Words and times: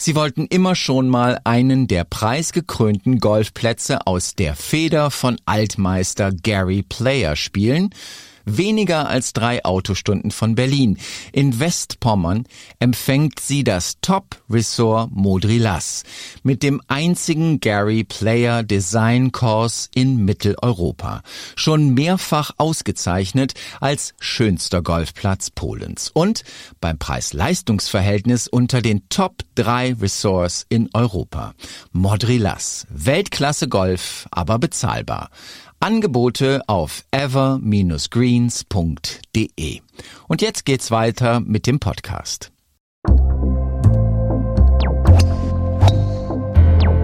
Sie 0.00 0.14
wollten 0.14 0.46
immer 0.46 0.74
schon 0.74 1.08
mal 1.08 1.40
einen 1.44 1.88
der 1.88 2.04
preisgekrönten 2.04 3.18
Golfplätze 3.18 4.06
aus 4.06 4.34
der 4.34 4.54
Feder 4.54 5.10
von 5.10 5.36
Altmeister 5.44 6.32
Gary 6.32 6.82
Player 6.82 7.36
spielen– 7.36 7.90
weniger 8.56 9.08
als 9.08 9.32
drei 9.32 9.64
Autostunden 9.64 10.30
von 10.30 10.54
Berlin. 10.54 10.98
In 11.32 11.60
Westpommern 11.60 12.44
empfängt 12.78 13.40
sie 13.40 13.64
das 13.64 13.98
Top 14.00 14.42
Resort 14.48 15.10
Modrilas 15.12 16.04
mit 16.42 16.62
dem 16.62 16.80
einzigen 16.88 17.60
Gary 17.60 18.04
Player 18.04 18.62
Design 18.62 19.32
Course 19.32 19.88
in 19.94 20.24
Mitteleuropa. 20.24 21.22
Schon 21.56 21.94
mehrfach 21.94 22.52
ausgezeichnet 22.56 23.54
als 23.80 24.14
schönster 24.20 24.82
Golfplatz 24.82 25.50
Polens 25.50 26.10
und 26.12 26.44
beim 26.80 26.98
Preis-Leistungs-Verhältnis 26.98 28.48
unter 28.48 28.80
den 28.80 29.08
Top 29.08 29.42
drei 29.54 29.94
Resorts 30.00 30.66
in 30.68 30.88
Europa. 30.94 31.54
Modrilas. 31.92 32.86
Weltklasse 32.90 33.68
Golf, 33.68 34.26
aber 34.30 34.58
bezahlbar. 34.58 35.30
Angebote 35.80 36.60
auf 36.66 37.04
ever-greens.de. 37.12 39.80
Und 40.26 40.42
jetzt 40.42 40.64
geht's 40.64 40.90
weiter 40.90 41.38
mit 41.38 41.68
dem 41.68 41.78
Podcast. 41.78 42.50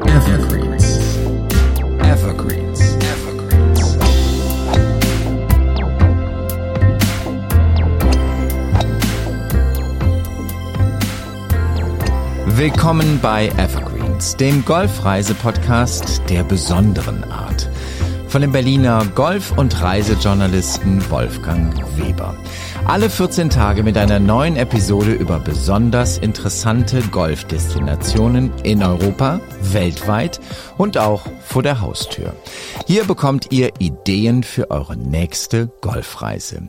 Evergreens. 0.04 0.98
Evergreens. 2.00 2.80
Evergreens. 2.96 3.96
Willkommen 12.46 13.20
bei 13.22 13.46
Evergreens, 13.56 14.36
dem 14.36 14.64
Golfreise-Podcast 14.64 16.22
der 16.28 16.42
besonderen 16.42 17.22
Art 17.30 17.70
von 18.34 18.42
dem 18.42 18.50
Berliner 18.50 19.06
Golf- 19.14 19.56
und 19.56 19.80
Reisejournalisten 19.80 21.08
Wolfgang 21.08 21.72
Weber. 21.96 22.34
Alle 22.84 23.08
14 23.08 23.48
Tage 23.48 23.84
mit 23.84 23.96
einer 23.96 24.18
neuen 24.18 24.56
Episode 24.56 25.12
über 25.12 25.38
besonders 25.38 26.18
interessante 26.18 27.00
Golfdestinationen 27.12 28.50
in 28.64 28.82
Europa, 28.82 29.40
weltweit 29.60 30.40
und 30.78 30.98
auch 30.98 31.22
vor 31.46 31.62
der 31.62 31.80
Haustür. 31.80 32.34
Hier 32.88 33.04
bekommt 33.04 33.52
ihr 33.52 33.70
Ideen 33.78 34.42
für 34.42 34.68
eure 34.72 34.96
nächste 34.96 35.68
Golfreise. 35.80 36.68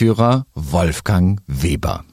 Wolfgang 0.00 1.42
Weber. 1.46 2.06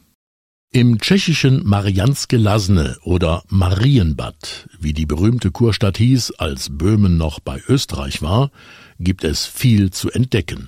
Im 0.73 0.99
tschechischen 0.99 1.65
Marianske 1.65 2.35
Lasne 2.35 2.97
oder 3.03 3.43
Marienbad, 3.47 4.67
wie 4.77 4.91
die 4.91 5.05
berühmte 5.05 5.51
Kurstadt 5.51 5.97
hieß, 5.97 6.31
als 6.31 6.67
Böhmen 6.69 7.15
noch 7.15 7.39
bei 7.39 7.61
Österreich 7.69 8.21
war, 8.21 8.51
gibt 8.99 9.23
es 9.23 9.45
viel 9.45 9.89
zu 9.91 10.11
entdecken. 10.11 10.67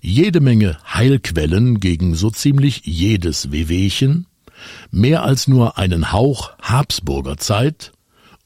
Jede 0.00 0.40
Menge 0.40 0.78
Heilquellen 0.94 1.80
gegen 1.80 2.14
so 2.14 2.30
ziemlich 2.30 2.80
jedes 2.86 3.52
Wehwehchen, 3.52 4.26
mehr 4.90 5.24
als 5.24 5.48
nur 5.48 5.76
einen 5.76 6.12
Hauch 6.12 6.52
Habsburger 6.62 7.36
Zeit 7.36 7.92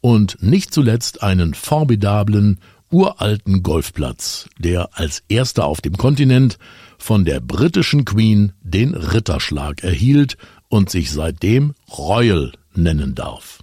und 0.00 0.42
nicht 0.42 0.74
zuletzt 0.74 1.22
einen 1.22 1.54
formidablen 1.54 2.58
uralten 2.90 3.62
Golfplatz, 3.62 4.48
der 4.58 4.88
als 4.98 5.22
erster 5.28 5.66
auf 5.66 5.80
dem 5.80 5.96
Kontinent 5.96 6.58
von 6.98 7.24
der 7.24 7.40
britischen 7.40 8.04
Queen 8.04 8.52
den 8.62 8.94
Ritterschlag 8.94 9.82
erhielt 9.82 10.36
und 10.68 10.90
sich 10.90 11.10
seitdem 11.10 11.74
Royal 11.96 12.52
nennen 12.74 13.14
darf. 13.14 13.62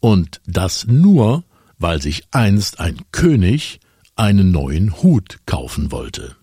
Und 0.00 0.40
das 0.46 0.86
nur, 0.86 1.44
weil 1.78 2.00
sich 2.02 2.24
einst 2.30 2.80
ein 2.80 2.98
König 3.12 3.80
einen 4.16 4.50
neuen 4.50 5.02
Hut 5.02 5.38
kaufen 5.46 5.90
wollte. 5.90 6.36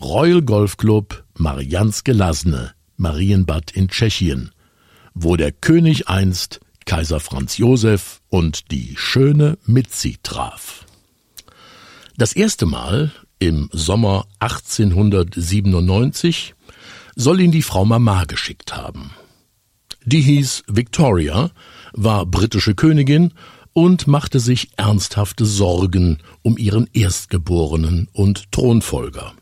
Royal 0.00 0.42
Golf 0.42 0.76
Club 0.76 1.24
Marianske 1.36 2.12
Lasne, 2.12 2.72
Marienbad 2.96 3.70
in 3.70 3.88
Tschechien, 3.88 4.50
wo 5.14 5.36
der 5.36 5.52
König 5.52 6.08
einst 6.08 6.60
Kaiser 6.84 7.20
Franz 7.20 7.56
Josef 7.56 8.20
und 8.28 8.70
die 8.70 8.94
schöne 8.96 9.58
Mitzi 9.64 10.18
traf. 10.22 10.86
Das 12.16 12.34
erste 12.34 12.66
Mal 12.66 13.12
im 13.40 13.68
Sommer 13.72 14.26
1897 14.38 16.54
soll 17.16 17.40
ihn 17.40 17.50
die 17.50 17.62
Frau 17.62 17.84
Mama 17.84 18.22
geschickt 18.24 18.76
haben. 18.76 19.10
Die 20.04 20.20
hieß 20.20 20.62
Victoria, 20.68 21.50
war 21.92 22.26
britische 22.26 22.76
Königin 22.76 23.34
und 23.72 24.06
machte 24.06 24.40
sich 24.40 24.70
ernsthafte 24.76 25.44
Sorgen 25.44 26.18
um 26.42 26.56
ihren 26.56 26.88
Erstgeborenen 26.92 28.08
und 28.12 28.52
Thronfolger. 28.52 29.34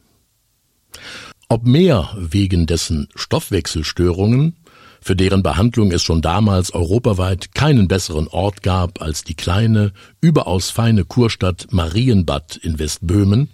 Ob 1.48 1.66
mehr 1.66 2.10
wegen 2.16 2.66
dessen 2.66 3.08
Stoffwechselstörungen 3.14 4.56
für 5.00 5.16
deren 5.16 5.42
Behandlung 5.42 5.92
es 5.92 6.03
schon 6.03 6.22
damals 6.22 6.75
europaweit 6.75 7.54
keinen 7.54 7.88
besseren 7.88 8.28
Ort 8.28 8.62
gab 8.62 9.00
als 9.00 9.25
die 9.25 9.34
kleine, 9.34 9.92
überaus 10.20 10.70
feine 10.70 11.04
Kurstadt 11.04 11.69
Marienbad 11.70 12.56
in 12.56 12.78
Westböhmen, 12.78 13.48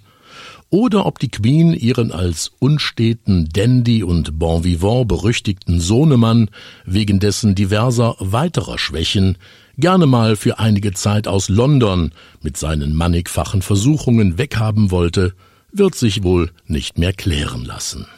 oder 0.74 1.06
ob 1.06 1.20
die 1.20 1.28
Queen 1.28 1.72
ihren 1.72 2.10
als 2.10 2.50
unsteten 2.58 3.48
Dandy 3.52 4.02
und 4.02 4.40
Bon 4.40 4.64
Vivant 4.64 5.06
berüchtigten 5.06 5.78
Sohnemann 5.78 6.50
wegen 6.84 7.20
dessen 7.20 7.54
diverser 7.54 8.16
weiterer 8.18 8.76
Schwächen 8.76 9.38
gerne 9.78 10.06
mal 10.06 10.34
für 10.34 10.58
einige 10.58 10.92
Zeit 10.92 11.28
aus 11.28 11.48
London 11.48 12.10
mit 12.42 12.56
seinen 12.56 12.92
mannigfachen 12.92 13.62
Versuchungen 13.62 14.36
weghaben 14.36 14.90
wollte, 14.90 15.34
wird 15.70 15.94
sich 15.94 16.24
wohl 16.24 16.50
nicht 16.66 16.98
mehr 16.98 17.12
klären 17.12 17.64
lassen. 17.64 18.08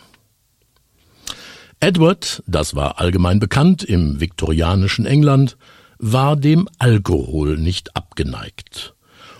Edward, 1.78 2.42
das 2.46 2.74
war 2.74 3.00
allgemein 3.00 3.38
bekannt 3.38 3.84
im 3.84 4.18
viktorianischen 4.18 5.04
England, 5.04 5.58
war 5.98 6.36
dem 6.36 6.70
Alkohol 6.78 7.58
nicht 7.58 7.94
abgeneigt. 7.94 8.95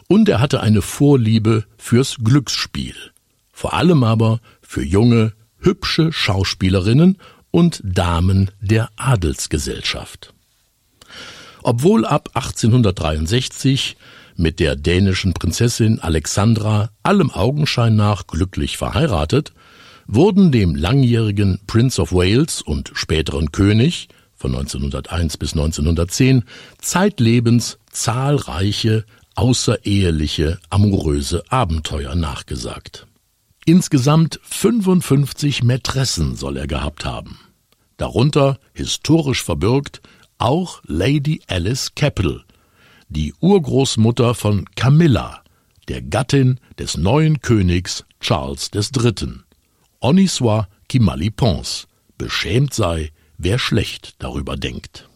Und 0.08 0.28
er 0.28 0.40
hatte 0.40 0.60
eine 0.60 0.82
Vorliebe 0.82 1.64
fürs 1.78 2.16
Glücksspiel, 2.22 2.94
vor 3.52 3.74
allem 3.74 4.04
aber 4.04 4.40
für 4.62 4.84
junge, 4.84 5.32
hübsche 5.58 6.12
Schauspielerinnen 6.12 7.18
und 7.50 7.80
Damen 7.84 8.50
der 8.60 8.90
Adelsgesellschaft. 8.96 10.32
Obwohl 11.62 12.04
ab 12.04 12.30
1863 12.34 13.96
mit 14.36 14.60
der 14.60 14.76
dänischen 14.76 15.32
Prinzessin 15.32 15.98
Alexandra 15.98 16.90
allem 17.02 17.30
Augenschein 17.30 17.96
nach 17.96 18.26
glücklich 18.26 18.76
verheiratet, 18.76 19.52
wurden 20.06 20.52
dem 20.52 20.76
langjährigen 20.76 21.58
Prince 21.66 22.00
of 22.00 22.12
Wales 22.12 22.62
und 22.62 22.92
späteren 22.94 23.50
König 23.50 24.08
von 24.36 24.54
1901 24.54 25.38
bis 25.38 25.54
1910 25.54 26.44
zeitlebens 26.78 27.78
zahlreiche 27.90 29.04
außereheliche 29.36 30.58
amoröse 30.70 31.42
Abenteuer 31.50 32.14
nachgesagt. 32.14 33.06
Insgesamt 33.64 34.40
55 34.42 35.62
Mätressen 35.62 36.36
soll 36.36 36.56
er 36.56 36.66
gehabt 36.66 37.04
haben. 37.04 37.38
darunter 37.96 38.58
historisch 38.74 39.42
verbürgt 39.42 40.00
auch 40.38 40.82
Lady 40.84 41.40
Alice 41.46 41.94
Capital, 41.94 42.44
die 43.08 43.34
Urgroßmutter 43.40 44.34
von 44.34 44.66
Camilla, 44.74 45.42
der 45.88 46.02
Gattin 46.02 46.60
des 46.78 46.96
neuen 46.96 47.40
Königs 47.40 48.04
Charles 48.20 48.70
III. 48.74 49.40
Honni 50.02 50.28
soit 50.28 50.68
qui 50.88 51.00
mal 51.00 51.22
y 51.22 51.30
pense, 51.30 51.86
beschämt 52.18 52.74
sei, 52.74 53.10
wer 53.38 53.58
schlecht 53.58 54.14
darüber 54.18 54.56
denkt. 54.56 55.08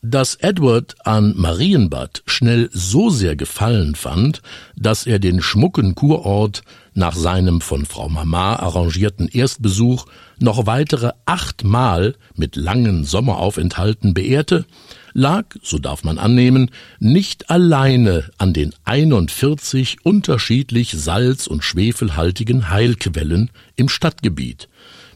Dass 0.00 0.36
Edward 0.36 0.94
an 1.04 1.34
Marienbad 1.36 2.22
schnell 2.24 2.70
so 2.72 3.10
sehr 3.10 3.34
gefallen 3.34 3.96
fand, 3.96 4.42
dass 4.76 5.08
er 5.08 5.18
den 5.18 5.42
schmucken 5.42 5.96
Kurort 5.96 6.62
nach 6.94 7.16
seinem 7.16 7.60
von 7.60 7.84
Frau 7.84 8.08
Mama 8.08 8.54
arrangierten 8.56 9.26
Erstbesuch 9.26 10.06
noch 10.38 10.66
weitere 10.66 11.10
achtmal 11.26 12.14
mit 12.36 12.54
langen 12.54 13.02
Sommeraufenthalten 13.02 14.14
beehrte, 14.14 14.66
lag, 15.14 15.46
so 15.62 15.78
darf 15.80 16.04
man 16.04 16.18
annehmen, 16.18 16.70
nicht 17.00 17.50
alleine 17.50 18.30
an 18.38 18.52
den 18.52 18.72
41 18.84 20.04
unterschiedlich 20.04 20.92
salz- 20.92 21.48
und 21.48 21.64
schwefelhaltigen 21.64 22.70
Heilquellen 22.70 23.50
im 23.74 23.88
Stadtgebiet, 23.88 24.68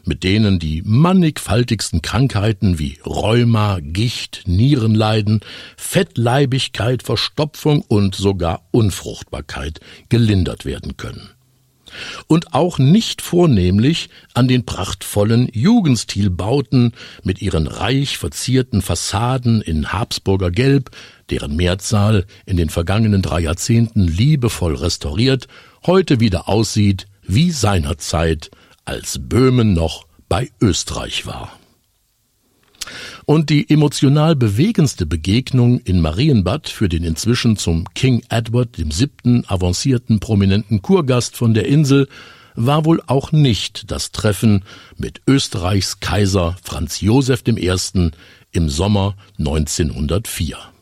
mit 0.03 0.23
denen 0.23 0.59
die 0.59 0.81
mannigfaltigsten 0.85 2.01
Krankheiten 2.01 2.79
wie 2.79 2.99
Rheuma, 3.05 3.79
Gicht, 3.81 4.43
Nierenleiden, 4.45 5.41
Fettleibigkeit, 5.77 7.03
Verstopfung 7.03 7.81
und 7.81 8.15
sogar 8.15 8.63
Unfruchtbarkeit 8.71 9.79
gelindert 10.09 10.65
werden 10.65 10.97
können. 10.97 11.29
Und 12.27 12.53
auch 12.53 12.79
nicht 12.79 13.21
vornehmlich 13.21 14.09
an 14.33 14.47
den 14.47 14.65
prachtvollen 14.65 15.47
Jugendstilbauten 15.53 16.93
mit 17.23 17.41
ihren 17.41 17.67
reich 17.67 18.17
verzierten 18.17 18.81
Fassaden 18.81 19.61
in 19.61 19.93
Habsburger 19.93 20.49
Gelb, 20.49 20.89
deren 21.29 21.55
Mehrzahl 21.55 22.25
in 22.45 22.57
den 22.57 22.69
vergangenen 22.69 23.21
drei 23.21 23.41
Jahrzehnten 23.41 24.07
liebevoll 24.07 24.75
restauriert, 24.75 25.47
heute 25.85 26.19
wieder 26.19 26.49
aussieht 26.49 27.07
wie 27.25 27.51
seinerzeit, 27.51 28.51
als 28.85 29.19
Böhmen 29.21 29.73
noch 29.73 30.05
bei 30.29 30.49
Österreich 30.61 31.25
war. 31.25 31.57
Und 33.25 33.49
die 33.49 33.69
emotional 33.69 34.35
bewegendste 34.35 35.05
Begegnung 35.05 35.79
in 35.79 36.01
Marienbad 36.01 36.67
für 36.67 36.89
den 36.89 37.03
inzwischen 37.03 37.55
zum 37.55 37.85
King 37.93 38.23
Edward 38.29 38.77
VII. 38.77 39.43
avancierten 39.47 40.19
prominenten 40.19 40.81
Kurgast 40.81 41.37
von 41.37 41.53
der 41.53 41.67
Insel 41.67 42.07
war 42.55 42.85
wohl 42.85 43.01
auch 43.07 43.31
nicht 43.31 43.89
das 43.91 44.11
Treffen 44.11 44.63
mit 44.97 45.21
Österreichs 45.27 45.99
Kaiser 45.99 46.55
Franz 46.63 47.01
Josef 47.01 47.43
I. 47.47 48.11
im 48.51 48.69
Sommer 48.69 49.15
1904. 49.39 50.72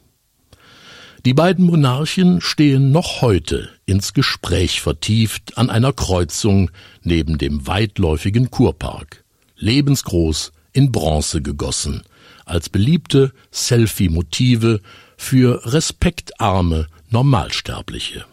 Die 1.23 1.35
beiden 1.35 1.65
Monarchen 1.65 2.41
stehen 2.41 2.91
noch 2.91 3.21
heute 3.21 3.69
ins 3.85 4.13
Gespräch 4.13 4.81
vertieft 4.81 5.55
an 5.55 5.69
einer 5.69 5.93
Kreuzung 5.93 6.71
neben 7.03 7.37
dem 7.37 7.67
weitläufigen 7.67 8.49
Kurpark, 8.49 9.23
lebensgroß 9.55 10.51
in 10.73 10.91
Bronze 10.91 11.43
gegossen, 11.43 12.01
als 12.45 12.69
beliebte 12.69 13.33
Selfie-Motive 13.51 14.81
für 15.15 15.61
respektarme 15.71 16.87
Normalsterbliche. 17.11 18.25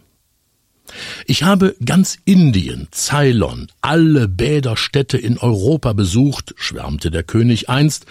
Ich 1.26 1.42
habe 1.42 1.76
ganz 1.84 2.16
Indien, 2.24 2.88
Ceylon, 2.90 3.68
alle 3.82 4.28
Bäderstädte 4.28 5.18
in 5.18 5.36
Europa 5.36 5.92
besucht, 5.92 6.54
schwärmte 6.56 7.10
der 7.10 7.22
König 7.22 7.68
einst, 7.68 8.06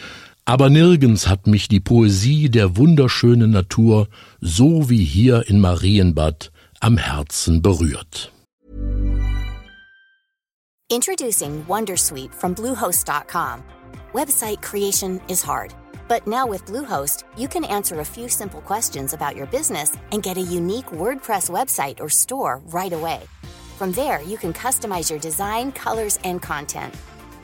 aber 0.48 0.70
nirgends 0.70 1.28
hat 1.28 1.46
mich 1.46 1.68
die 1.68 1.82
Poesie 1.82 2.50
der 2.50 2.78
wunderschönen 2.78 3.52
Natur 3.52 4.08
so 4.40 4.90
wie 4.90 5.04
hier 5.04 5.50
in 5.50 5.60
Marienbad 5.60 6.52
am 6.80 6.98
Herzen 6.98 7.62
berührt. 7.62 8.32
Introducing 10.90 11.66
Wondersuite 11.68 12.34
from 12.34 12.54
Bluehost.com. 12.54 13.62
Website 14.14 14.62
creation 14.62 15.20
is 15.28 15.46
hard. 15.46 15.74
But 16.08 16.26
now 16.26 16.48
with 16.48 16.64
Bluehost, 16.66 17.26
you 17.36 17.50
can 17.50 17.66
answer 17.66 18.00
a 18.00 18.06
few 18.06 18.30
simple 18.30 18.62
questions 18.62 19.14
about 19.14 19.36
your 19.36 19.48
business 19.48 19.98
and 20.14 20.24
get 20.24 20.38
a 20.38 20.42
unique 20.42 20.92
WordPress 20.94 21.50
website 21.50 22.00
or 22.00 22.08
store 22.08 22.62
right 22.68 22.94
away. 22.94 23.20
From 23.78 23.92
there, 23.92 24.22
you 24.22 24.38
can 24.38 24.54
customize 24.54 25.10
your 25.10 25.20
design, 25.20 25.74
colors, 25.74 26.18
and 26.24 26.42
content. 26.42 26.94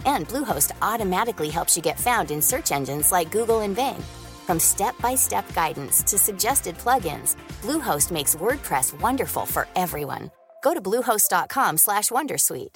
And 0.05 0.27
Bluehost 0.27 0.71
automatically 0.81 1.49
helps 1.49 1.75
you 1.77 1.83
get 1.83 1.99
found 1.99 2.31
in 2.31 2.41
search 2.41 2.71
engines 2.71 3.11
like 3.11 3.31
Google 3.31 3.61
and 3.61 3.75
Bing. 3.75 4.01
From 4.47 4.59
step-by-step 4.59 5.53
guidance 5.53 6.03
to 6.03 6.17
suggested 6.17 6.77
plugins, 6.77 7.35
Bluehost 7.61 8.11
makes 8.11 8.35
WordPress 8.35 8.99
wonderful 9.01 9.45
for 9.45 9.67
everyone. 9.75 10.31
Go 10.63 10.73
to 10.73 10.81
bluehost.com/wondersuite. 10.81 12.75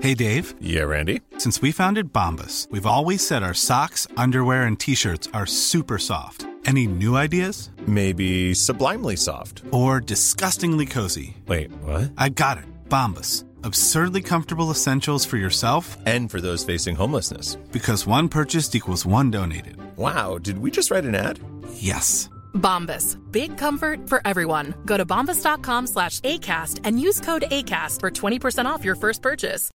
Hey 0.00 0.14
Dave. 0.14 0.54
Yeah, 0.60 0.84
Randy. 0.84 1.20
Since 1.38 1.60
we 1.60 1.72
founded 1.72 2.12
Bombus, 2.12 2.68
we've 2.70 2.86
always 2.86 3.26
said 3.26 3.42
our 3.42 3.54
socks, 3.54 4.06
underwear, 4.16 4.62
and 4.64 4.78
t-shirts 4.78 5.28
are 5.34 5.46
super 5.46 5.98
soft. 5.98 6.46
Any 6.64 6.86
new 6.86 7.16
ideas? 7.16 7.70
Maybe 7.86 8.54
sublimely 8.54 9.16
soft. 9.16 9.62
Or 9.72 10.00
disgustingly 10.00 10.86
cozy. 10.86 11.36
Wait, 11.46 11.72
what? 11.82 12.12
I 12.16 12.28
got 12.28 12.58
it. 12.58 12.64
Bombus. 12.88 13.44
Absurdly 13.64 14.22
comfortable 14.22 14.70
essentials 14.70 15.24
for 15.26 15.36
yourself 15.36 15.96
And 16.06 16.30
for 16.30 16.40
those 16.40 16.64
facing 16.64 16.96
homelessness. 16.96 17.56
because 17.72 18.06
one 18.06 18.28
purchased 18.28 18.74
equals 18.74 19.04
one 19.06 19.30
donated. 19.30 19.76
Wow, 19.96 20.38
did 20.38 20.58
we 20.58 20.70
just 20.70 20.90
write 20.90 21.04
an 21.04 21.14
ad? 21.14 21.38
Yes. 21.74 22.28
Bombas. 22.54 23.16
Big 23.32 23.56
comfort 23.58 24.08
for 24.08 24.20
everyone. 24.24 24.74
Go 24.86 24.96
to 24.96 25.04
bombas.com 25.04 25.86
slash 25.86 26.20
ACAST 26.20 26.80
and 26.84 27.00
use 27.00 27.20
code 27.20 27.44
ACAST 27.50 28.00
for 28.00 28.10
20% 28.10 28.66
off 28.66 28.84
your 28.84 28.96
first 28.96 29.22
purchase. 29.22 29.70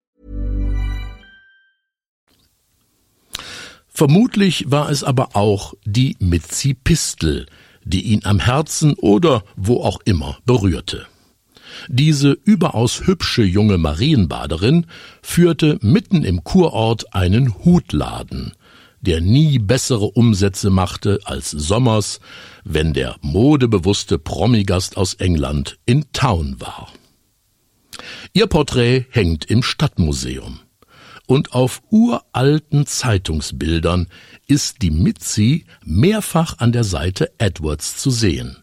Vermutlich 3.88 4.70
war 4.70 4.90
es 4.90 5.02
aber 5.02 5.34
auch 5.34 5.74
die 5.84 6.16
Mitzi 6.20 6.74
Pistel, 6.74 7.46
die 7.84 8.02
ihn 8.02 8.20
am 8.24 8.38
Herzen 8.38 8.94
oder 8.94 9.42
wo 9.56 9.82
auch 9.82 9.98
immer 10.04 10.38
berührte. 10.44 11.06
Diese 11.88 12.32
überaus 12.44 13.06
hübsche 13.06 13.42
junge 13.42 13.78
Marienbaderin 13.78 14.86
führte 15.22 15.78
mitten 15.82 16.24
im 16.24 16.44
Kurort 16.44 17.14
einen 17.14 17.64
Hutladen, 17.64 18.52
der 19.00 19.20
nie 19.20 19.58
bessere 19.58 20.06
Umsätze 20.06 20.70
machte 20.70 21.20
als 21.24 21.50
sommers, 21.50 22.20
wenn 22.64 22.92
der 22.92 23.16
modebewusste 23.20 24.18
Promigast 24.18 24.96
aus 24.96 25.14
England 25.14 25.78
in 25.86 26.06
Town 26.12 26.60
war. 26.60 26.92
Ihr 28.32 28.46
Porträt 28.46 29.06
hängt 29.10 29.44
im 29.46 29.62
Stadtmuseum. 29.62 30.60
Und 31.26 31.52
auf 31.52 31.82
uralten 31.90 32.86
Zeitungsbildern 32.86 34.06
ist 34.46 34.80
die 34.80 34.90
Mitzi 34.90 35.66
mehrfach 35.84 36.58
an 36.58 36.72
der 36.72 36.84
Seite 36.84 37.30
Edwards 37.36 37.98
zu 37.98 38.10
sehen. 38.10 38.56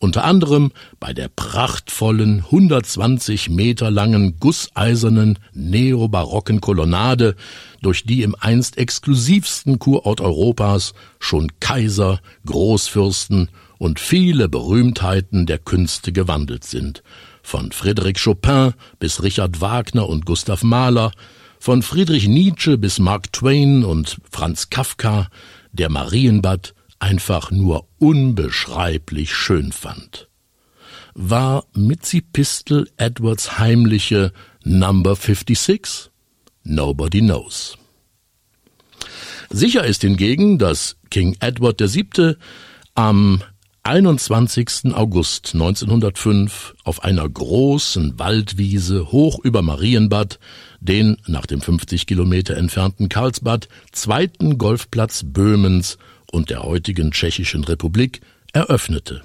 Unter 0.00 0.24
anderem 0.24 0.70
bei 1.00 1.12
der 1.12 1.28
prachtvollen 1.28 2.44
120 2.44 3.50
Meter 3.50 3.90
langen 3.90 4.38
gusseisernen 4.38 5.40
neobarocken 5.52 6.60
Kolonnade, 6.60 7.34
durch 7.82 8.04
die 8.04 8.22
im 8.22 8.36
einst 8.38 8.78
exklusivsten 8.78 9.80
Kurort 9.80 10.20
Europas 10.20 10.94
schon 11.18 11.50
Kaiser, 11.58 12.20
Großfürsten 12.46 13.48
und 13.78 13.98
viele 13.98 14.48
Berühmtheiten 14.48 15.46
der 15.46 15.58
Künste 15.58 16.12
gewandelt 16.12 16.62
sind. 16.62 17.02
Von 17.42 17.70
Frédéric 17.70 18.22
Chopin 18.22 18.74
bis 19.00 19.22
Richard 19.24 19.60
Wagner 19.60 20.08
und 20.08 20.26
Gustav 20.26 20.62
Mahler, 20.62 21.10
von 21.58 21.82
Friedrich 21.82 22.28
Nietzsche 22.28 22.78
bis 22.78 23.00
Mark 23.00 23.32
Twain 23.32 23.82
und 23.82 24.18
Franz 24.30 24.70
Kafka, 24.70 25.28
der 25.72 25.90
Marienbad 25.90 26.74
einfach 26.98 27.50
nur 27.50 27.86
unbeschreiblich 27.98 29.32
schön 29.32 29.72
fand. 29.72 30.28
War 31.14 31.64
Mitzi 31.74 32.20
Pistel 32.20 32.88
Edwards 32.96 33.58
heimliche 33.58 34.32
Number 34.64 35.16
56? 35.16 36.10
Nobody 36.64 37.20
knows. 37.20 37.76
Sicher 39.50 39.84
ist 39.84 40.02
hingegen, 40.02 40.58
dass 40.58 40.96
King 41.10 41.36
Edward 41.40 41.80
VII. 41.80 42.36
am 42.94 43.42
21. 43.84 44.92
August 44.92 45.54
1905 45.54 46.74
auf 46.84 47.04
einer 47.04 47.26
großen 47.26 48.18
Waldwiese 48.18 49.10
hoch 49.10 49.38
über 49.42 49.62
Marienbad 49.62 50.38
den 50.80 51.16
nach 51.26 51.46
dem 51.46 51.62
50 51.62 52.06
Kilometer 52.06 52.56
entfernten 52.56 53.08
Karlsbad 53.08 53.68
zweiten 53.92 54.58
Golfplatz 54.58 55.24
Böhmens 55.24 55.96
und 56.30 56.50
der 56.50 56.62
heutigen 56.62 57.10
Tschechischen 57.12 57.64
Republik 57.64 58.20
eröffnete. 58.52 59.22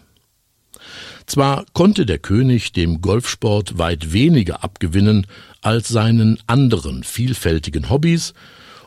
Zwar 1.26 1.66
konnte 1.74 2.06
der 2.06 2.20
König 2.20 2.74
dem 2.74 3.02
Golfsport 3.02 3.78
weit 3.78 4.12
weniger 4.12 4.64
abgewinnen 4.64 5.28
als 5.62 5.88
seinen 5.88 6.40
anderen 6.48 7.04
vielfältigen 7.04 7.90
Hobbys, 7.90 8.34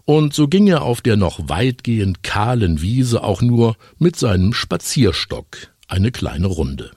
und 0.05 0.35
so 0.35 0.47
ging 0.47 0.69
er 0.69 0.83
auf 0.83 1.01
der 1.01 1.17
noch 1.17 1.49
weitgehend 1.49 2.23
kahlen 2.23 2.81
Wiese 2.81 3.25
auch 3.25 3.43
nur 3.43 3.77
mit 3.99 4.15
seinem 4.15 4.53
Spazierstock 4.53 5.75
eine 5.89 6.13
kleine 6.13 6.47
Runde. 6.47 6.93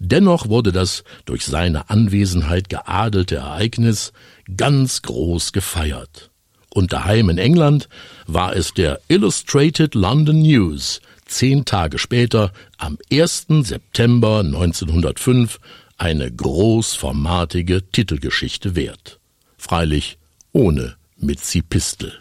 Dennoch 0.00 0.48
wurde 0.48 0.72
das 0.72 1.04
durch 1.26 1.44
seine 1.44 1.90
Anwesenheit 1.90 2.70
geadelte 2.70 3.36
Ereignis 3.36 4.12
ganz 4.56 5.02
groß 5.02 5.52
gefeiert. 5.52 6.30
Und 6.78 6.92
daheim 6.92 7.28
in 7.28 7.38
England 7.38 7.88
war 8.28 8.54
es 8.54 8.72
der 8.72 9.00
Illustrated 9.08 9.96
London 9.96 10.42
News, 10.42 11.00
zehn 11.26 11.64
Tage 11.64 11.98
später, 11.98 12.52
am 12.76 12.98
1. 13.10 13.46
September 13.62 14.44
1905, 14.44 15.58
eine 15.96 16.30
großformatige 16.30 17.82
Titelgeschichte 17.90 18.76
wert. 18.76 19.18
Freilich 19.56 20.18
ohne 20.52 20.94
Mitzi 21.16 21.62
Pistel. 21.62 22.12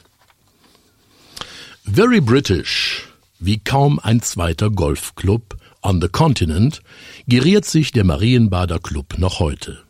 Very 1.83 2.19
British, 2.19 3.03
wie 3.37 3.59
kaum 3.59 3.99
ein 3.99 4.23
zweiter 4.23 4.71
Golfclub 4.71 5.55
on 5.83 6.01
the 6.01 6.09
Continent, 6.09 6.81
geriert 7.27 7.65
sich 7.65 7.91
der 7.91 8.05
Marienbader 8.05 8.79
Club 8.79 9.19
noch 9.19 9.39
heute. 9.39 9.83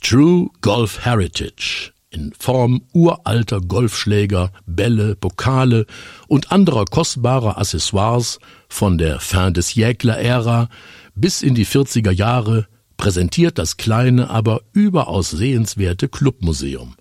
True 0.00 0.50
Golf 0.60 1.04
Heritage 1.04 1.93
in 2.14 2.32
Form 2.38 2.82
uralter 2.92 3.60
Golfschläger, 3.60 4.52
Bälle, 4.66 5.16
Pokale 5.16 5.86
und 6.28 6.52
anderer 6.52 6.84
kostbarer 6.84 7.58
Accessoires 7.58 8.38
von 8.68 8.98
der 8.98 9.20
Fin 9.20 9.52
des 9.52 9.70
Siècle-Ära 9.70 10.68
bis 11.14 11.42
in 11.42 11.54
die 11.54 11.66
40er 11.66 12.10
Jahre 12.10 12.66
präsentiert 12.96 13.58
das 13.58 13.76
kleine, 13.76 14.30
aber 14.30 14.62
überaus 14.72 15.30
sehenswerte 15.30 16.08
Clubmuseum. 16.08 16.94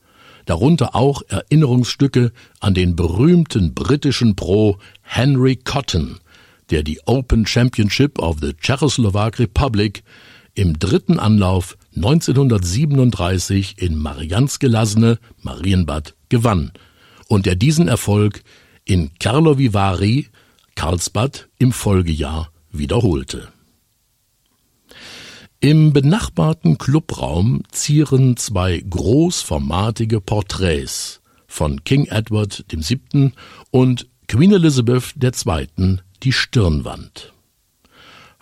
Darunter 0.45 0.95
auch 0.95 1.21
Erinnerungsstücke 1.29 2.31
an 2.59 2.73
den 2.73 2.95
berühmten 2.95 3.73
britischen 3.73 4.35
Pro 4.35 4.77
Henry 5.01 5.55
Cotton, 5.55 6.19
der 6.69 6.83
die 6.83 6.99
Open 7.05 7.45
Championship 7.45 8.19
of 8.19 8.37
the 8.41 8.53
Czechoslovak 8.53 9.39
Republic 9.39 10.03
im 10.55 10.77
dritten 10.77 11.19
Anlauf 11.19 11.77
1937 11.95 13.75
in 13.77 13.95
Marianske 13.95 14.67
Lasne, 14.67 15.19
Marienbad, 15.41 16.15
gewann 16.29 16.71
und 17.27 17.45
der 17.45 17.55
diesen 17.55 17.87
Erfolg 17.87 18.43
in 18.85 19.11
Karlovy 19.19 19.73
Vary, 19.73 20.27
Karlsbad, 20.75 21.49
im 21.59 21.71
Folgejahr 21.71 22.51
wiederholte. 22.71 23.49
Im 25.59 25.93
benachbarten 25.93 26.77
Clubraum 26.77 27.63
zieren 27.71 28.35
zwei 28.35 28.83
großformatige 28.89 30.19
Porträts 30.19 31.21
von 31.47 31.83
King 31.85 32.05
Edward 32.07 32.65
VII. 32.69 33.31
und 33.71 34.09
Queen 34.27 34.51
Elizabeth 34.51 35.13
II. 35.21 35.99
die 36.23 36.33
Stirnwand. 36.33 37.33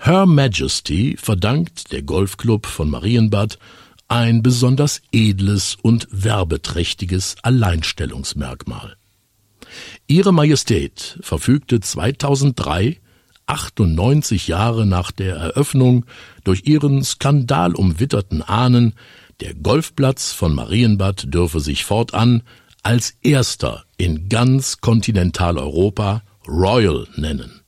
Her 0.03 0.25
Majesty 0.25 1.15
verdankt 1.15 1.91
der 1.91 2.01
Golfclub 2.01 2.65
von 2.65 2.89
Marienbad 2.89 3.59
ein 4.07 4.41
besonders 4.41 4.99
edles 5.11 5.77
und 5.79 6.07
werbeträchtiges 6.09 7.35
Alleinstellungsmerkmal. 7.43 8.95
Ihre 10.07 10.33
Majestät 10.33 11.19
verfügte 11.21 11.81
2003 11.81 12.99
98 13.45 14.47
Jahre 14.47 14.87
nach 14.87 15.11
der 15.11 15.35
Eröffnung 15.35 16.07
durch 16.43 16.63
ihren 16.65 17.03
skandalumwitterten 17.03 18.41
Ahnen, 18.41 18.95
der 19.39 19.53
Golfplatz 19.53 20.31
von 20.31 20.55
Marienbad 20.55 21.31
dürfe 21.31 21.59
sich 21.59 21.85
fortan 21.85 22.41
als 22.81 23.13
erster 23.21 23.85
in 23.97 24.29
ganz 24.29 24.81
Kontinentaleuropa 24.81 26.23
Royal 26.47 27.07
nennen. 27.17 27.60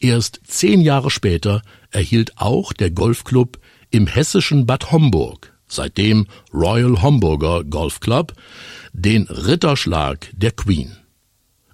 Erst 0.00 0.40
zehn 0.46 0.80
Jahre 0.80 1.10
später 1.10 1.62
erhielt 1.90 2.32
auch 2.36 2.72
der 2.72 2.90
Golfclub 2.90 3.58
im 3.90 4.06
hessischen 4.06 4.66
Bad 4.66 4.92
Homburg, 4.92 5.52
seitdem 5.68 6.26
Royal 6.52 7.02
Homburger 7.02 7.64
Golf 7.64 8.00
Club, 8.00 8.34
den 8.92 9.24
Ritterschlag 9.24 10.30
der 10.32 10.52
Queen. 10.52 10.96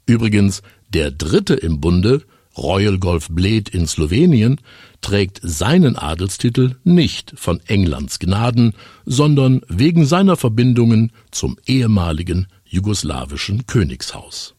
Übrigens 0.06 0.62
der 0.88 1.10
dritte 1.10 1.54
im 1.54 1.80
Bunde 1.80 2.22
Royal 2.56 2.98
Golf 2.98 3.28
Bled 3.30 3.70
in 3.70 3.86
Slowenien 3.86 4.60
trägt 5.00 5.40
seinen 5.42 5.96
Adelstitel 5.96 6.76
nicht 6.84 7.32
von 7.36 7.60
Englands 7.66 8.18
Gnaden, 8.18 8.74
sondern 9.06 9.62
wegen 9.68 10.04
seiner 10.04 10.36
Verbindungen 10.36 11.12
zum 11.30 11.56
ehemaligen 11.66 12.46
jugoslawischen 12.64 13.66
Königshaus. 13.66 14.54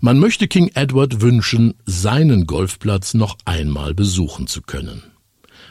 Man 0.00 0.18
möchte 0.18 0.48
King 0.48 0.70
Edward 0.74 1.20
wünschen, 1.20 1.74
seinen 1.84 2.46
Golfplatz 2.46 3.14
noch 3.14 3.36
einmal 3.44 3.94
besuchen 3.94 4.46
zu 4.46 4.62
können, 4.62 5.02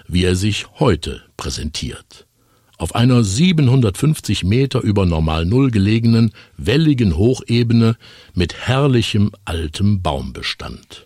wie 0.08 0.24
er 0.24 0.36
sich 0.36 0.68
heute 0.80 1.24
präsentiert 1.38 2.28
auf 2.82 2.96
einer 2.96 3.24
750 3.24 4.44
Meter 4.44 4.82
über 4.82 5.06
Normal 5.06 5.46
Null 5.46 5.70
gelegenen, 5.70 6.32
welligen 6.58 7.16
Hochebene 7.16 7.96
mit 8.34 8.56
herrlichem 8.56 9.32
altem 9.46 10.02
Baumbestand. 10.02 11.06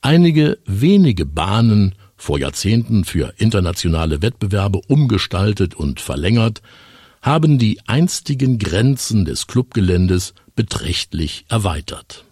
Einige 0.00 0.58
wenige 0.66 1.26
Bahnen, 1.26 1.96
vor 2.16 2.38
Jahrzehnten 2.38 3.04
für 3.04 3.34
internationale 3.38 4.22
Wettbewerbe 4.22 4.80
umgestaltet 4.86 5.74
und 5.74 5.98
verlängert, 5.98 6.62
haben 7.20 7.58
die 7.58 7.80
einstigen 7.88 8.58
Grenzen 8.58 9.24
des 9.24 9.48
Clubgeländes 9.48 10.34
beträchtlich 10.60 11.46
erweitert. 11.48 12.26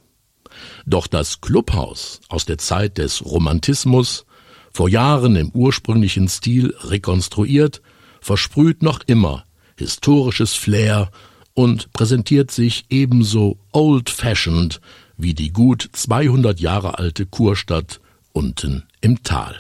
Doch 0.85 1.07
das 1.07 1.41
Clubhaus 1.41 2.21
aus 2.29 2.45
der 2.45 2.59
Zeit 2.59 2.99
des 2.99 3.25
Romantismus, 3.25 4.27
vor 4.71 4.91
Jahren 4.91 5.35
im 5.35 5.49
ursprünglichen 5.53 6.29
Stil 6.29 6.75
rekonstruiert, 6.81 7.81
versprüht 8.21 8.83
noch 8.83 9.01
immer 9.07 9.45
historisches 9.79 10.53
Flair 10.53 11.11
und 11.55 11.91
präsentiert 11.95 12.51
sich 12.51 12.85
ebenso 12.91 13.57
old-fashioned 13.73 14.83
wie 15.17 15.33
die 15.33 15.51
gut 15.51 15.89
200 15.91 16.61
Jahre 16.61 16.99
alte 16.99 17.25
Kurstadt 17.25 17.99
unten 18.35 18.85
im 19.01 19.23
Tal. 19.23 19.57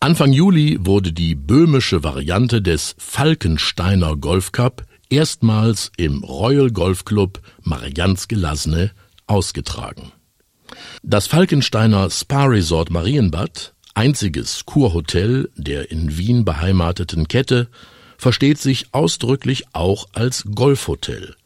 Anfang 0.00 0.32
Juli 0.32 0.78
wurde 0.80 1.12
die 1.12 1.34
böhmische 1.34 2.02
Variante 2.02 2.62
des 2.62 2.96
Falkensteiner 2.96 4.16
Golf 4.16 4.50
Cup 4.50 4.86
erstmals 5.10 5.92
im 5.96 6.22
Royal 6.24 6.70
Golf 6.70 7.04
Club 7.04 7.40
Marianske 7.62 8.34
Lasne 8.34 8.92
ausgetragen. 9.26 10.12
Das 11.02 11.26
Falkensteiner 11.26 12.10
Spa 12.10 12.44
Resort 12.44 12.90
Marienbad 12.90 13.74
einziges 13.94 14.64
Kurhotel 14.66 15.50
der 15.56 15.90
in 15.90 16.18
Wien 16.18 16.44
beheimateten 16.44 17.28
Kette 17.28 17.68
versteht 18.18 18.58
sich 18.58 18.86
ausdrücklich 18.92 19.64
auch 19.72 20.06
als 20.12 20.44
Golfhotel 20.54 21.36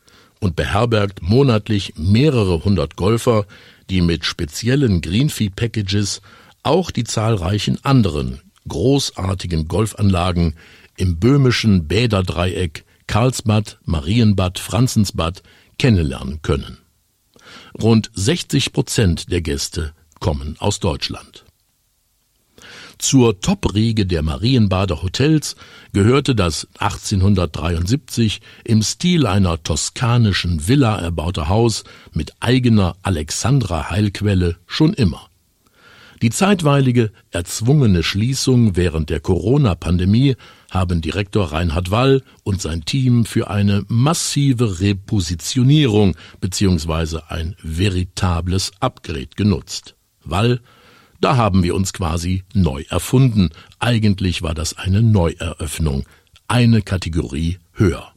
und 0.40 0.56
beherbergt 0.56 1.22
monatlich 1.22 1.94
mehrere 1.96 2.64
hundert 2.64 2.96
Golfer, 2.96 3.46
die 3.90 4.00
mit 4.00 4.24
speziellen 4.24 5.00
Greenfee-Packages 5.00 6.20
auch 6.62 6.90
die 6.90 7.04
zahlreichen 7.04 7.84
anderen 7.84 8.40
großartigen 8.68 9.66
Golfanlagen 9.66 10.54
im 10.96 11.18
böhmischen 11.18 11.88
Bäderdreieck 11.88 12.84
Karlsbad, 13.08 13.78
Marienbad, 13.84 14.60
Franzensbad 14.60 15.42
kennenlernen 15.78 16.40
können. 16.42 16.78
Rund 17.82 18.10
60 18.14 18.72
Prozent 18.72 19.32
der 19.32 19.40
Gäste 19.40 19.92
kommen 20.20 20.54
aus 20.60 20.78
Deutschland. 20.78 21.44
Zur 22.98 23.40
Top-Riege 23.40 24.06
der 24.06 24.22
Marienbader 24.22 25.02
Hotels 25.02 25.54
gehörte 25.92 26.34
das 26.34 26.66
1873 26.78 28.40
im 28.64 28.82
Stil 28.82 29.26
einer 29.26 29.62
toskanischen 29.62 30.66
Villa 30.66 30.98
erbaute 30.98 31.48
Haus 31.48 31.84
mit 32.12 32.32
eigener 32.40 32.96
Alexandra-Heilquelle 33.02 34.56
schon 34.66 34.94
immer. 34.94 35.28
Die 36.22 36.30
zeitweilige, 36.30 37.12
erzwungene 37.30 38.02
Schließung 38.02 38.74
während 38.74 39.10
der 39.10 39.20
Corona-Pandemie 39.20 40.34
haben 40.70 41.00
Direktor 41.00 41.52
Reinhard 41.52 41.90
Wall 41.90 42.22
und 42.42 42.60
sein 42.60 42.84
Team 42.84 43.24
für 43.24 43.50
eine 43.50 43.84
massive 43.88 44.80
Repositionierung 44.80 46.16
bzw. 46.40 47.20
ein 47.28 47.56
veritables 47.62 48.72
Upgrade 48.80 49.30
genutzt. 49.36 49.94
Wall 50.24 50.60
da 51.20 51.36
haben 51.36 51.62
wir 51.62 51.74
uns 51.74 51.92
quasi 51.92 52.44
neu 52.54 52.84
erfunden. 52.88 53.50
Eigentlich 53.80 54.42
war 54.42 54.54
das 54.54 54.78
eine 54.78 55.02
Neueröffnung, 55.02 56.04
eine 56.46 56.82
Kategorie 56.82 57.58
höher. 57.72 58.12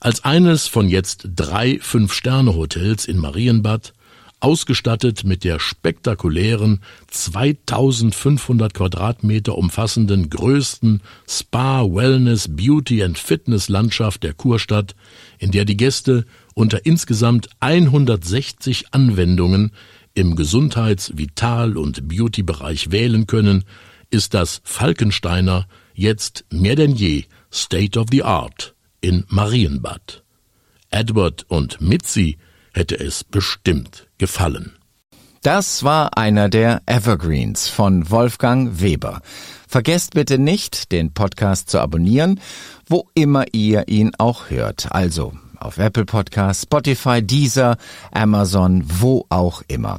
Als 0.00 0.24
eines 0.24 0.66
von 0.66 0.88
jetzt 0.88 1.28
drei 1.36 1.78
Fünf-Sterne-Hotels 1.80 3.04
in 3.04 3.18
Marienbad, 3.18 3.92
ausgestattet 4.40 5.24
mit 5.24 5.44
der 5.44 5.58
spektakulären 5.58 6.80
2500 7.08 8.72
Quadratmeter 8.74 9.56
umfassenden 9.56 10.30
größten 10.30 11.02
Spa, 11.28 11.82
Wellness, 11.84 12.48
Beauty 12.48 13.02
and 13.02 13.18
Fitness 13.18 13.68
Landschaft 13.68 14.22
der 14.22 14.34
Kurstadt, 14.34 14.94
in 15.38 15.50
der 15.50 15.64
die 15.64 15.76
Gäste 15.76 16.24
unter 16.54 16.86
insgesamt 16.86 17.48
160 17.60 18.92
Anwendungen 18.92 19.72
im 20.14 20.36
Gesundheits-, 20.36 21.16
Vital- 21.16 21.76
und 21.76 22.08
Beauty-Bereich 22.08 22.90
wählen 22.90 23.26
können, 23.26 23.64
ist 24.10 24.34
das 24.34 24.60
Falkensteiner 24.64 25.66
jetzt 25.94 26.44
mehr 26.50 26.76
denn 26.76 26.94
je 26.94 27.24
State 27.52 27.98
of 27.98 28.06
the 28.10 28.22
Art 28.22 28.74
in 29.00 29.24
Marienbad. 29.28 30.22
Edward 30.90 31.44
und 31.48 31.80
Mitzi 31.80 32.38
hätte 32.78 32.98
es 32.98 33.24
bestimmt 33.24 34.06
gefallen. 34.18 34.72
Das 35.42 35.82
war 35.82 36.16
einer 36.16 36.48
der 36.48 36.82
Evergreens 36.86 37.68
von 37.68 38.08
Wolfgang 38.10 38.80
Weber. 38.80 39.20
Vergesst 39.66 40.14
bitte 40.14 40.38
nicht, 40.38 40.92
den 40.92 41.12
Podcast 41.12 41.70
zu 41.70 41.80
abonnieren, 41.80 42.40
wo 42.86 43.08
immer 43.14 43.44
ihr 43.52 43.88
ihn 43.88 44.12
auch 44.18 44.50
hört. 44.50 44.92
Also 44.92 45.32
auf 45.58 45.78
Apple 45.78 46.04
Podcasts, 46.04 46.62
Spotify, 46.62 47.20
Deezer, 47.20 47.76
Amazon, 48.12 48.84
wo 48.86 49.26
auch 49.28 49.62
immer. 49.66 49.98